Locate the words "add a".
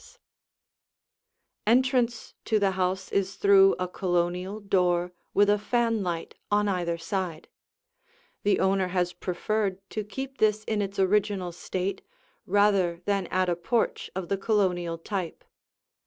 13.27-13.55